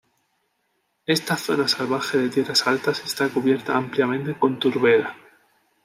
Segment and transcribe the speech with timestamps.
[1.05, 5.15] Esta zona salvaje de tierras altas está cubierta ampliamente con turbera.